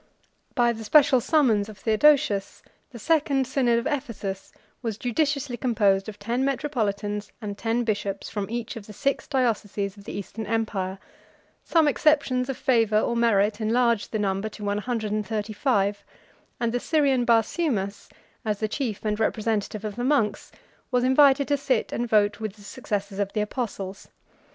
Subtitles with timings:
[0.55, 6.17] By the special summons of Theodosius, the second synod of Ephesus was judiciously composed of
[6.17, 10.97] ten metropolitans and ten bishops from each of the six dioceses of the Eastern empire:
[11.63, 16.03] some exceptions of favor or merit enlarged the number to one hundred and thirty five;
[16.59, 18.09] and the Syrian Barsumas,
[18.43, 20.51] as the chief and representative of the monks,
[20.89, 24.07] was invited to sit and vote with the successors of the apostles.